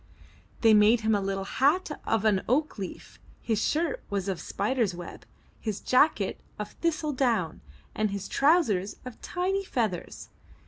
They 0.61 0.73
made 0.73 1.01
him 1.01 1.13
a 1.13 1.21
little 1.21 1.43
hat 1.43 1.91
of 2.07 2.25
an 2.25 2.41
oak 2.49 2.79
leaf; 2.79 3.19
his 3.39 3.63
shirt 3.63 4.01
was 4.09 4.27
of 4.27 4.41
spider's 4.41 4.95
web, 4.95 5.27
his 5.59 5.79
jacket 5.79 6.41
of 6.57 6.71
thistledown, 6.81 7.61
and 7.93 8.09
his 8.09 8.27
trousers 8.27 8.95
of 9.05 9.21
tiny 9.21 9.63
feathers. 9.63 10.29